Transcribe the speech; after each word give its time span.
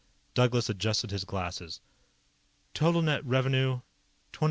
Douglas 0.33 0.67
adjusted 0.67 1.11
his 1.11 1.25
glasses. 1.25 1.79
"Total 2.73 3.03
net 3.03 3.23
revenue, 3.23 3.81
$26,876,924. 4.33 4.39